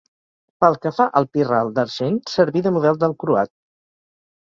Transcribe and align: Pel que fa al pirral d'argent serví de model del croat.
Pel 0.63 0.77
que 0.85 0.91
fa 1.01 1.07
al 1.19 1.27
pirral 1.37 1.71
d'argent 1.77 2.19
serví 2.35 2.67
de 2.71 2.75
model 2.81 3.01
del 3.07 3.19
croat. 3.27 3.57